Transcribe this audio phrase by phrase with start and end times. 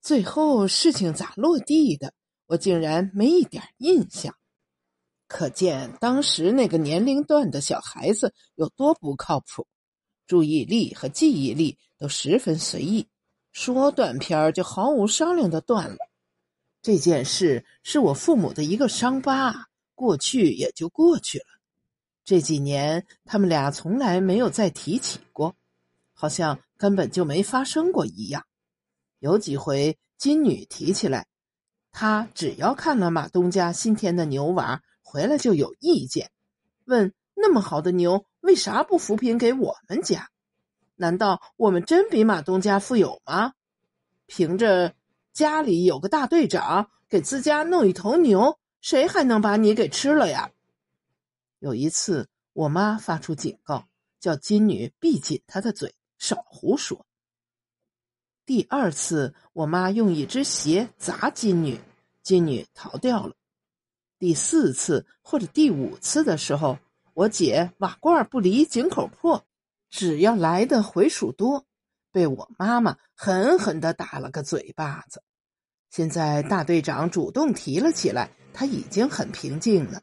[0.00, 2.12] 最后事情咋落地的，
[2.46, 4.34] 我竟然没一点印象。
[5.28, 9.66] 可见当时那个年龄段的小孩子有多不靠谱，
[10.26, 13.06] 注意力和记忆力都十分随意，
[13.52, 15.98] 说断片就毫无商量的断了。
[16.82, 21.44] 这件事是我父母的一个伤疤，过去也就过去了。
[22.24, 25.54] 这几年他们俩从来没有再提起过，
[26.14, 28.44] 好像根本就没发生过一样。
[29.20, 31.26] 有几回金女提起来，
[31.92, 36.30] 她只要看了马东家新添的牛娃回来就有意见，
[36.86, 40.30] 问那么好的牛为啥不扶贫给我们家？
[40.96, 43.52] 难道我们真比马东家富有吗？
[44.26, 44.94] 凭着
[45.32, 50.50] 家里有个大队长给自家弄一头牛，谁还能把你给吃了呀？
[51.58, 53.86] 有一次，我妈发出警告，
[54.18, 57.06] 叫金女闭紧她的嘴，少胡说。
[58.46, 61.80] 第二次，我妈用一只鞋砸金女，
[62.22, 63.34] 金女逃掉了。
[64.18, 66.78] 第四次或者第五次的时候，
[67.14, 69.46] 我姐瓦罐不离井口破，
[69.88, 71.64] 只要来的回数多，
[72.12, 75.22] 被我妈妈狠狠的打了个嘴巴子。
[75.90, 80.02] 现在大队长主动提了起来，他已经很平静了。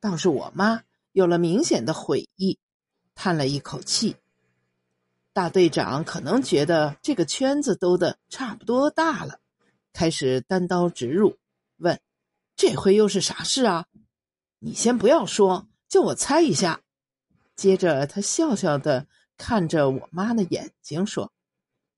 [0.00, 2.58] 倒是我妈有了明显的悔意，
[3.14, 4.16] 叹了一口气。
[5.34, 9.40] 大队长可能觉得这个圈子兜的差不多大了，
[9.92, 11.38] 开始单刀直入，
[11.78, 12.00] 问
[12.54, 13.86] ：“这回又是啥事啊？”
[14.60, 16.82] 你先不要说，叫我猜一下。
[17.56, 21.32] 接着他笑笑的看着我妈的眼睛说：“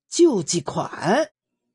[0.08, 1.30] 救济款，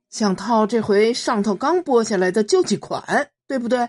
[0.09, 3.87] 想套这回上头刚拨下来的救济款，对不对？”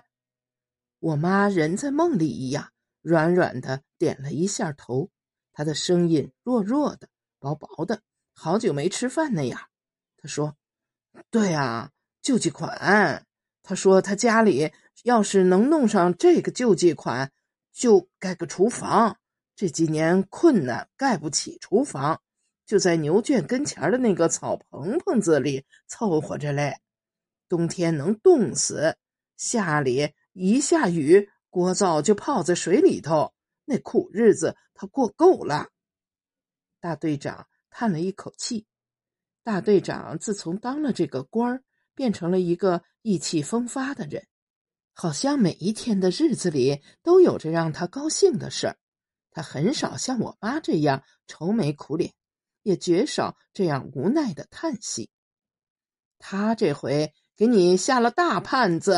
[1.01, 5.09] 我妈人在梦里一样，软软的点了一下头，
[5.55, 7.09] 她的声音弱弱的。
[7.43, 8.01] 薄薄的，
[8.33, 9.61] 好久没吃饭那样。
[10.17, 10.57] 他说
[11.29, 11.91] ：“对啊，
[12.23, 13.27] 救济款。
[13.65, 14.71] 他说他家里
[15.03, 17.33] 要是能弄上这个救济款，
[17.73, 19.19] 就盖个厨房。
[19.57, 22.23] 这几年困难，盖不起厨房，
[22.65, 26.79] 就在牛圈跟前的那个草棚棚子里凑合着嘞。
[27.49, 28.97] 冬天能冻死，
[29.37, 35.71] 夏里一下雨，锅灶就泡在水里头，那苦日子他过够了。”
[36.83, 38.67] 大队长叹了一口气。
[39.45, 41.63] 大队长自从当了这个官儿，
[41.95, 44.27] 变成了一个意气风发的人，
[44.93, 48.77] 好像每一天的日子里都有着让他高兴的事儿。
[49.31, 52.13] 他很少像我妈这样愁眉苦脸，
[52.65, 55.09] 也绝少这样无奈的叹息。
[56.19, 58.95] 他这回给你下了大判子。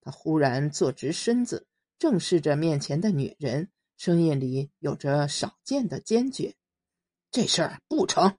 [0.00, 1.66] 他忽然坐直身子，
[1.98, 6.54] 正视着面前的女人，声音里有着少见的坚决。
[7.34, 8.36] 这事儿不成，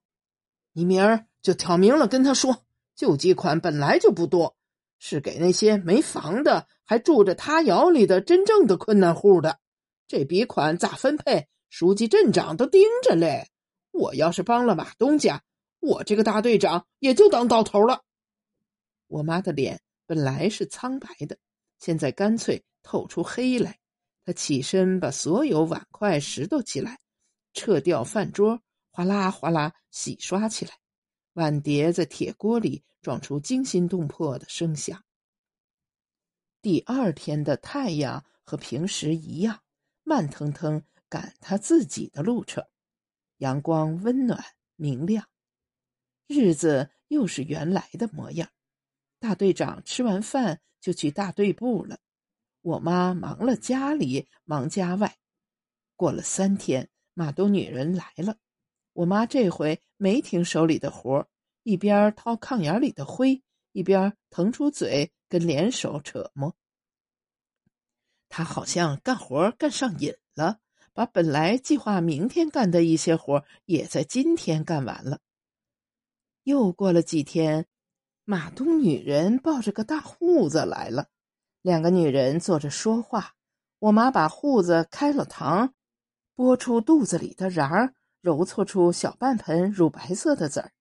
[0.72, 2.64] 你明儿就挑明了跟他说，
[2.96, 4.56] 救济款本来就不多，
[5.00, 9.60] 是给那些没房的、还住着他窑里的真正的困难户的。
[10.08, 13.50] 这笔款咋分配，书记、镇长都盯着嘞。
[13.92, 15.44] 我要是帮了马东家，
[15.82, 18.02] 我这个大队长也就当到头了。
[19.08, 21.38] 我妈的脸本来是苍白的，
[21.80, 23.78] 现在干脆透出黑来。
[24.24, 26.98] 她起身把所有碗筷拾掇起来，
[27.54, 28.62] 撤掉饭桌。
[28.96, 30.72] 哗啦哗啦，洗刷起来，
[31.34, 35.04] 碗碟在铁锅里撞出惊心动魄的声响。
[36.62, 39.60] 第二天的太阳和平时一样，
[40.04, 42.66] 慢腾腾赶他自己的路程，
[43.40, 44.42] 阳光温暖
[44.78, 45.28] 明亮，
[46.26, 48.50] 日子又是原来的模样。
[49.20, 52.00] 大队长吃完饭就去大队部了，
[52.62, 55.18] 我妈忙了家里，忙家外。
[55.98, 58.38] 过了三天，马东女人来了。
[58.96, 61.28] 我妈这回没停手里的活儿
[61.64, 66.56] 一边掏炕眼里的灰，一边腾出嘴跟联手扯磨。
[68.30, 70.60] 她好像干活干上瘾了，
[70.94, 75.20] 把本来计划明天干的一些活也在今天干完了。
[76.44, 77.66] 又过了几天，
[78.24, 81.10] 马东女人抱着个大护子来了，
[81.62, 83.34] 两个女人坐着说话。
[83.80, 85.72] 我妈把护子开了膛，
[86.34, 87.95] 拨出肚子里的瓤儿。
[88.26, 90.72] 揉搓出小半盆乳白色的籽儿，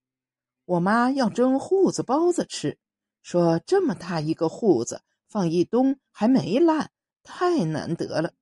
[0.64, 2.78] 我妈要蒸笏子包子吃，
[3.20, 6.90] 说这么大一个笏子放一冬还没烂，
[7.22, 8.32] 太难得了。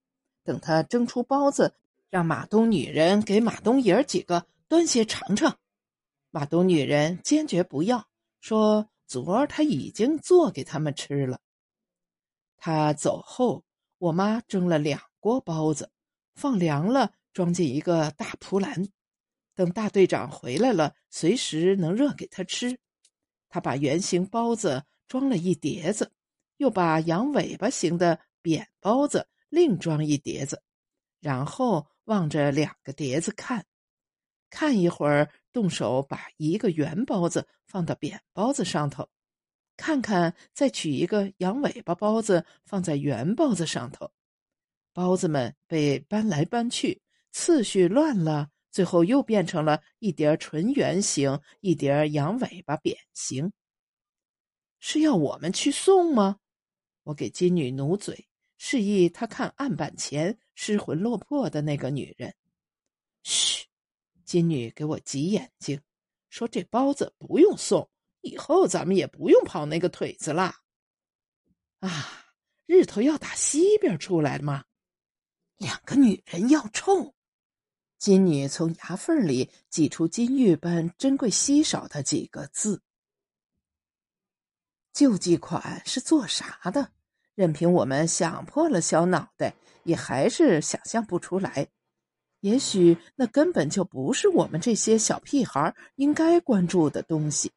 [0.45, 1.75] 等她蒸出包子，
[2.11, 5.59] 让马东女人给马东爷儿几个端些尝尝。
[6.31, 8.07] 马东女人坚决不要，
[8.41, 11.41] 说昨儿他已经做给他们吃了。
[12.57, 13.65] 他走后，
[13.99, 15.91] 我妈蒸了两锅包子，
[16.37, 17.11] 放凉了。
[17.33, 18.89] 装进一个大蒲篮，
[19.55, 22.79] 等大队长回来了，随时能热给他吃。
[23.49, 26.13] 他把圆形包子装了一碟子，
[26.57, 30.63] 又把羊尾巴形的扁包子另装一碟子，
[31.21, 33.67] 然后望着两个碟子看，
[34.49, 39.09] 看一会儿，动手把一个圆包子放到扁包子上头，
[39.77, 44.11] 看看，再取一个羊尾巴包子放在圆包子上头，
[44.95, 47.03] 包子们被搬来搬去，
[47.33, 48.51] 次序乱了。
[48.71, 53.53] 最后又变成了一叠纯圆形，一叠羊尾巴扁形。
[54.81, 56.39] 是要我们去送吗？
[57.03, 58.27] 我给金女努嘴，
[58.57, 62.35] 示意她看案板前失魂落魄的那个女人。
[63.25, 63.67] 嘘，
[64.25, 65.79] 金女给我挤眼睛，
[66.31, 67.91] 说：“这包子不用送，
[68.23, 70.63] 以后咱们也不用跑那个腿子啦。”
[71.81, 72.25] 啊，
[72.65, 74.65] 日头要打西边出来吗？
[75.59, 77.15] 两个女人要臭。
[78.03, 82.83] 金女从牙缝里挤出金玉般珍贵稀少的几个字
[84.93, 86.91] ：“救济款是做啥的？
[87.37, 89.55] 任凭我们想破了小脑袋，
[89.85, 91.69] 也还是想象不出来。
[92.41, 97.53] 也许那根本就不是我们这些小屁孩应该关注的东西。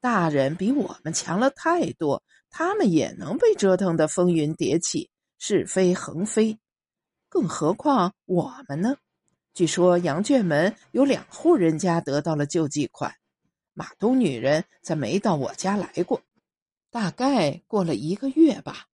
[0.00, 5.08] 大人比我们强了太多，他们也能被折腾得风云迭起，
[5.38, 6.58] 是非横飞。
[7.28, 8.96] 更何况我们呢？”
[9.58, 13.16] 据说羊圈门有两户人家得到了救济款，
[13.74, 16.22] 马东女人则没到我家来过，
[16.92, 18.86] 大概过了一个月吧。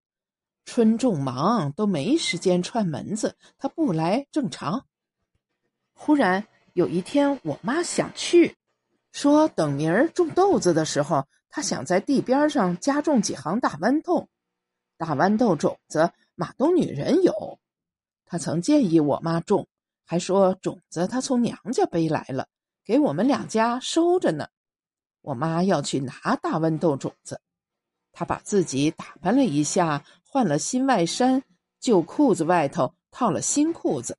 [0.65, 4.87] 春种忙都没时间串门子，她不来正常。
[5.93, 8.55] 忽然有一天，我妈想去，
[9.11, 14.29] 说等明儿种豆子的时候，她想在地边上加种几行大豌豆。
[14.97, 17.59] 大豌豆种子马东女人有，
[18.25, 19.67] 她曾建议我妈种。
[20.05, 22.47] 还说种子他从娘家背来了，
[22.85, 24.47] 给我们两家收着呢。
[25.21, 27.41] 我妈要去拿大豌豆种子，
[28.11, 31.43] 她把自己打扮了一下，换了新外衫，
[31.79, 34.15] 旧裤子外头套了新裤子，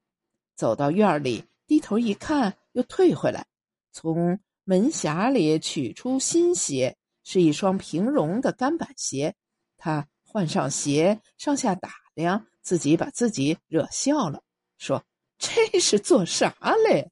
[0.56, 3.46] 走到院里，低头一看，又退回来，
[3.92, 9.36] 从门匣里取出新鞋，是一双平绒的干板鞋。
[9.78, 14.42] 她换上鞋，上下打量，自己把自己惹笑了，
[14.78, 15.04] 说。
[15.38, 16.54] 这是做啥
[16.88, 17.10] 嘞？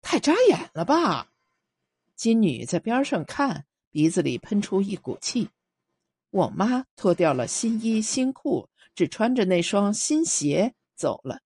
[0.00, 1.28] 太扎眼了吧！
[2.14, 5.50] 金女在边上看，鼻子里喷出一股气。
[6.30, 11.40] 我妈脱掉了新衣新裤，只穿着那双新鞋走了。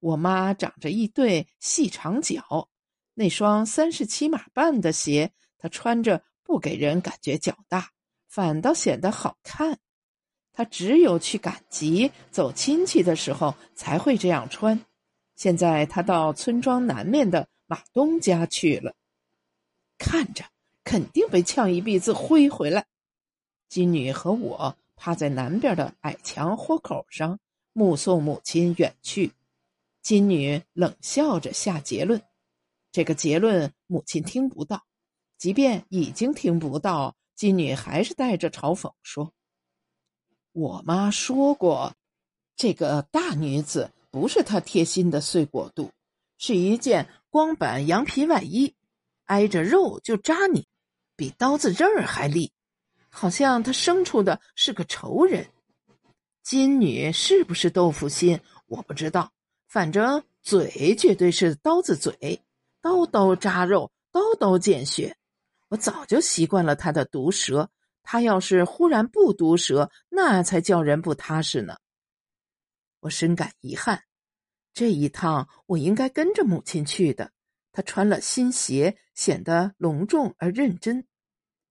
[0.00, 2.68] 我妈长着一对细长脚，
[3.14, 7.90] 那双三十七码半的鞋，她穿着不给人感觉脚大，
[8.28, 9.78] 反倒显得好看。
[10.52, 14.84] 她只有去赶集、走亲戚的时候才会这样穿。
[15.38, 18.96] 现在他到村庄南面的马东家去了，
[19.96, 20.44] 看着
[20.82, 22.86] 肯定被呛一鼻子灰回来。
[23.68, 27.38] 金女和我趴在南边的矮墙豁口上，
[27.72, 29.30] 目送母亲远去。
[30.02, 32.20] 金女冷笑着下结论，
[32.90, 34.82] 这个结论母亲听不到，
[35.36, 39.32] 即便已经听不到，金女还是带着嘲讽说
[40.50, 41.94] ：“我妈说过，
[42.56, 45.92] 这个大女子。”不是他贴心的碎果肚，
[46.38, 48.74] 是一件光板羊皮外衣，
[49.26, 50.66] 挨着肉就扎你，
[51.14, 52.50] 比刀子刃还利，
[53.10, 55.48] 好像他生出的是个仇人。
[56.42, 58.40] 金女是不是豆腐心？
[58.66, 59.30] 我不知道，
[59.68, 62.42] 反正嘴绝对是刀子嘴，
[62.82, 65.16] 刀刀扎肉，刀刀见血。
[65.68, 67.70] 我早就习惯了他的毒舌，
[68.02, 71.76] 他要是忽然不毒舌，那才叫人不踏实呢。
[72.98, 74.02] 我深感遗憾，
[74.72, 77.32] 这一趟我应该跟着母亲去的。
[77.72, 81.06] 她穿了新鞋，显得隆重而认真。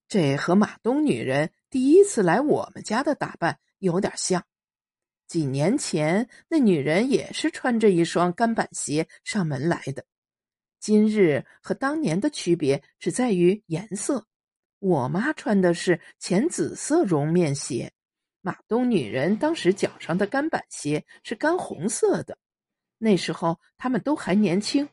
[0.07, 4.45] 这和马东女人第一次来我们家的打扮有点像。
[5.27, 10.05] 几年前，那女人也是穿着一双干板鞋上门来的。
[10.79, 14.25] 今日和当年的区别只在于颜色。
[14.79, 17.91] 我妈穿的是浅紫色绒面鞋。
[18.41, 22.37] 马东女人当时脚上的干板鞋是干红色的，
[22.97, 24.87] 那时候他们都还年轻。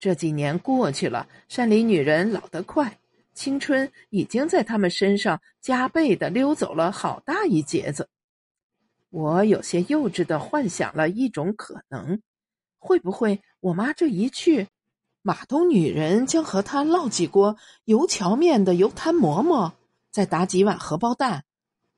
[0.00, 2.98] 这几年过去了，山里女人老得快，
[3.34, 8.08] 青春已经在他们身上加倍的溜走了好大一截子。
[9.10, 12.20] 我有些幼稚的幻想了一种可能：
[12.78, 14.68] 会不会我妈这一去，
[15.22, 19.72] 马东女人将和她烙几锅油荞面的油摊馍馍，
[20.10, 21.44] 再打几碗荷包蛋？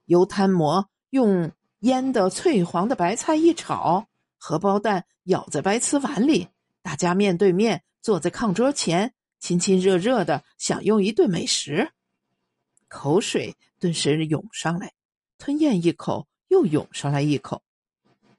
[0.07, 4.07] 油摊馍用腌的翠黄的白菜一炒，
[4.43, 6.49] 荷包蛋舀在白瓷碗里，
[6.81, 11.93] 大家面对面坐在炕桌前，亲亲热热的享用一顿美食。
[12.89, 14.95] 口水顿时涌上来，
[15.37, 17.63] 吞咽一口又涌上来一口。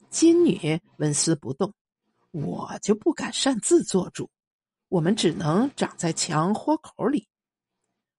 [0.10, 1.72] 金女纹丝不动，
[2.31, 4.27] 我就不敢擅自做主，
[4.89, 7.27] 我们只能长在墙豁口里。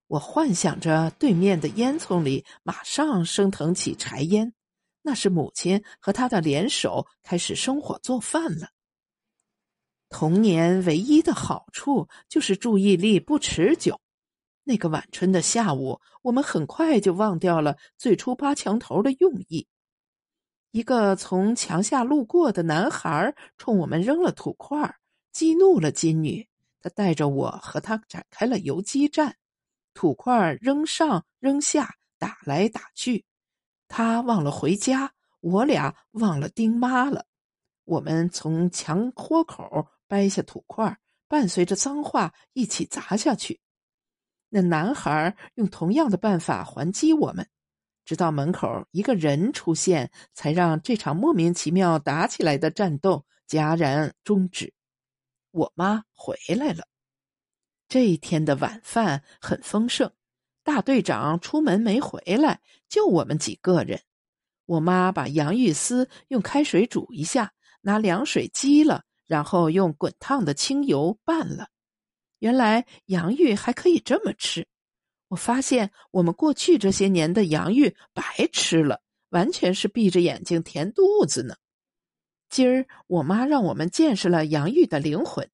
[0.07, 4.53] 我幻想着对面的烟囱里马上升腾起柴烟，
[5.03, 8.69] 那是母亲和她的联手开始生火做饭了。
[10.09, 13.99] 童年唯一的好处就是注意力不持久。
[14.63, 19.67] 那个晚春的下午，我们很快就忘掉了最初扒墙头的用意。
[20.71, 24.95] 一个从墙下路过的男孩冲我们扔了土块，
[25.31, 26.47] 激怒了金女。
[26.79, 29.35] 他带着我和他展开了游击战。
[29.93, 33.23] 土块扔上扔下，打来打去，
[33.95, 37.27] 他忘了回家，我俩忘了丁妈了。
[37.83, 40.97] 我们从墙豁口掰下土块，
[41.27, 43.61] 伴随着脏话一起砸下去。
[44.49, 47.47] 那男孩用同样的办法还击我们，
[48.03, 54.73] 直到门口一个人出现，才让这场莫名其妙打起来的战斗戛然终止。
[55.51, 56.87] 我妈回来了。
[57.87, 60.11] 这一天的晚饭很丰盛，
[60.63, 64.01] 大队长出门没回来，就我们几个人。
[64.65, 67.51] 我妈把洋芋丝用开水煮一下，
[67.81, 71.67] 拿凉水激了，然后用滚烫的清油拌了。
[72.39, 74.65] 原来洋芋还可以这么吃，
[75.27, 81.55] 我发现我们过去这些年的洋芋白吃了，完全是闭着眼睛填肚子呢。
[82.49, 85.49] 今儿我妈让我们见识了洋芋的灵魂。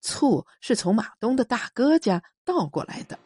[0.00, 3.18] 醋是从马东的大哥家倒过来的，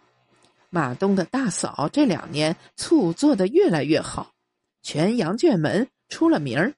[0.71, 4.33] 马东的大嫂这两年醋做的越来越好，
[4.83, 6.75] 全羊圈门出了名儿。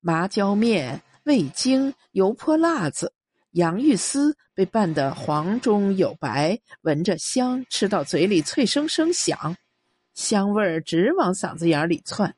[0.00, 3.12] 麻椒面、味精、油泼辣子、
[3.52, 9.56] 洋芋丝被拌得黄中有白，闻着香，吃到嘴里脆生生响，
[10.14, 12.34] 香味儿直往嗓子眼里窜。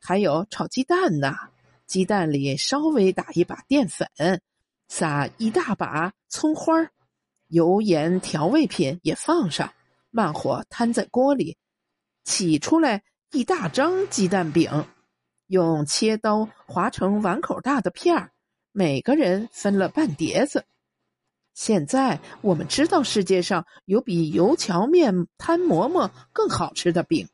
[0.00, 1.50] 还有炒鸡蛋呐，
[1.86, 4.08] 鸡蛋里稍微打一把淀粉。
[4.88, 6.90] 撒一大把葱花儿，
[7.48, 9.72] 油盐调味品也放上，
[10.10, 11.56] 慢火摊在锅里，
[12.24, 13.02] 起出来
[13.32, 14.86] 一大张鸡蛋饼，
[15.46, 18.30] 用切刀划成碗口大的片儿，
[18.72, 20.64] 每个人分了半碟子。
[21.54, 27.28] 现在我们知道世界上有比油条面摊馍馍更好吃的饼，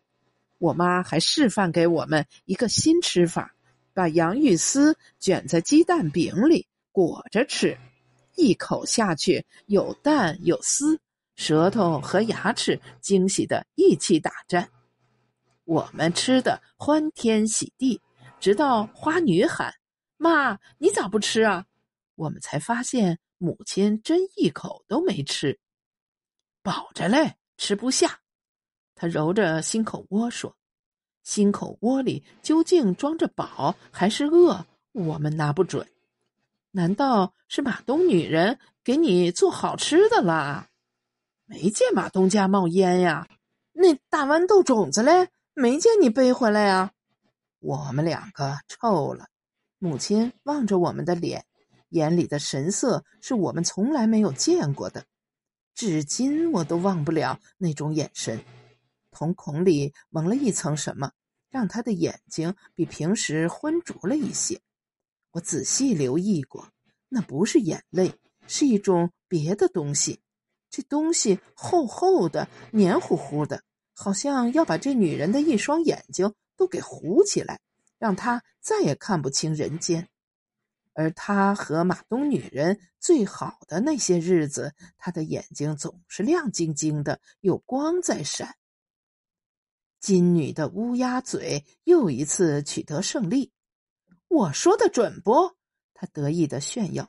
[0.59, 3.55] 我妈还示范给我们一个新吃法：
[3.93, 6.67] 把洋芋丝卷在鸡蛋饼里。
[6.93, 7.77] 裹着吃，
[8.37, 11.01] 一口下去有蛋有丝，
[11.37, 14.69] 舌头和牙齿惊喜的一起打颤。
[15.65, 18.01] 我们吃的欢天喜地，
[18.39, 19.73] 直到花女喊
[20.19, 21.65] ：“妈，你咋不吃啊？”
[22.17, 25.59] 我们才发现母亲真一口都没吃，
[26.63, 28.21] 饱着嘞，吃不下。
[28.95, 30.57] 他揉着心口窝说
[31.25, 34.65] ：“心口窝里究竟装着饱还是饿？
[34.93, 35.89] 我们拿不准。”
[36.77, 40.67] 难道是马东女人给你做好吃的啦？
[41.45, 43.29] 没见马东家冒烟呀？
[43.73, 45.29] 那大豌豆种子嘞？
[45.55, 46.91] 没见你背回来呀？
[47.61, 49.29] 我们两个臭了。
[49.79, 51.45] 母亲望着我们的脸，
[51.91, 55.05] 眼里的神色是我们从来没有见过的，
[55.77, 58.45] 至今我都忘不了那种眼神。
[59.13, 61.13] 瞳孔里蒙了一层什么，
[61.51, 64.61] 让他的眼睛比平时昏浊了一些。
[65.35, 66.69] 我仔细留意过，
[67.09, 68.15] 那不是眼泪，
[68.47, 70.21] 是一种别的东西。
[70.71, 73.65] 这东西厚厚的、黏糊糊的，
[73.95, 77.61] 好像要把这女人的一双眼睛都给糊起来，
[77.99, 80.09] 让她再也看不清人间。
[80.93, 88.55] 而她和马东女人最好的那些日子，她的眼睛总是亮晶晶的，有光在闪。
[89.99, 93.51] 金女的乌鸦嘴又一次取得胜利。
[94.35, 95.55] 我说的准不？
[95.95, 97.09] 他得意的炫耀，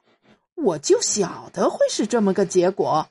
[0.54, 3.10] 我就晓得会是这么个结果。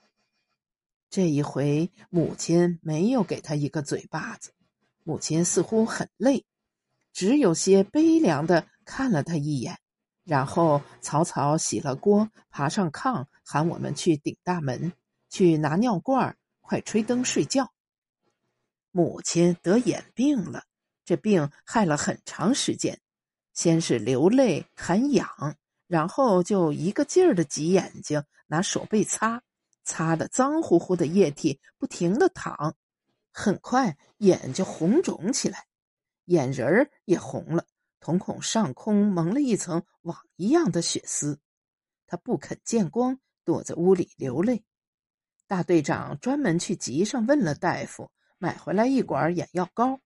[1.11, 4.53] 这一回，母亲没有给他一个嘴巴子，
[5.03, 6.45] 母亲似乎很累，
[7.13, 9.81] 只有些悲凉的看了他一眼，
[10.23, 14.93] 然后草草洗了锅，爬上炕，喊我们去顶大门，
[15.29, 17.73] 去拿尿罐，快吹灯睡觉。
[18.93, 20.67] 母亲得眼病了，
[21.05, 23.01] 这病害了很长时间。
[23.55, 25.57] 先是流泪喊痒，
[25.87, 29.43] 然后就一个劲儿的挤眼睛，拿手背擦，
[29.85, 32.75] 擦的脏乎乎的液体不停的淌，
[33.33, 35.67] 很快眼就红肿起来，
[36.25, 37.65] 眼仁儿也红了，
[38.01, 41.39] 瞳孔上空蒙了一层网一样的血丝，
[42.07, 44.65] 他不肯见光，躲在屋里流泪。
[45.47, 50.01] 大队长专门去集上问了大夫，买回来一管眼药膏。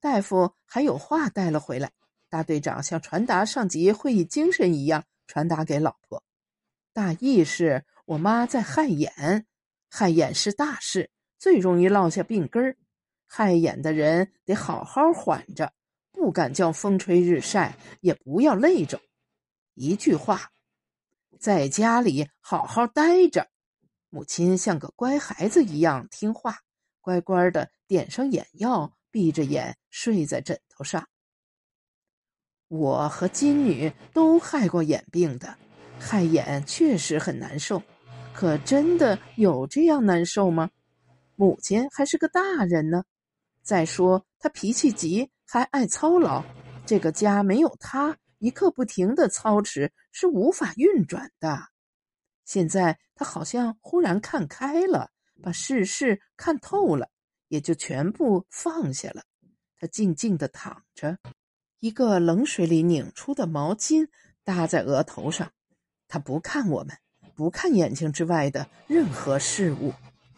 [0.00, 1.92] 大夫还有话带了回来。
[2.34, 6.20] 大队长像传达上级会议精神一样传达给老婆，
[6.92, 9.46] 大意是我妈在害眼，
[9.88, 12.76] 害眼是大事，最容易落下病根儿。
[13.24, 15.72] 害眼的人得好好缓着，
[16.10, 19.00] 不敢叫风吹日晒，也不要累着。
[19.74, 20.50] 一句话，
[21.38, 23.46] 在家里好好待着。
[24.10, 26.58] 母亲像个乖孩子一样听话，
[27.00, 31.08] 乖乖的点上眼药，闭着眼睡在枕头上。
[32.68, 35.56] 我和金女都害过眼病的，
[35.98, 37.82] 害眼确实很难受，
[38.32, 40.70] 可真的有这样难受吗？
[41.36, 43.04] 母亲还是个大人呢，
[43.62, 46.44] 再说她脾气急，还爱操劳，
[46.86, 51.58] 这个家没有她，一刻不停的操持是无法运转的。
[52.44, 55.10] 现在她好像忽然看开了，
[55.42, 57.08] 把世事看透了，
[57.48, 59.22] 也就全部放下了。
[59.78, 61.18] 她静静的躺着。
[61.84, 64.08] 一个冷水里拧出的毛巾
[64.42, 65.50] 搭在额头上，
[66.08, 66.96] 他不看我们，
[67.34, 69.92] 不看眼睛之外的任何事物。